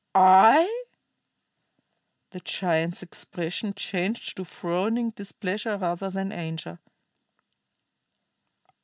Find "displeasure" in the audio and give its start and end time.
5.11-5.77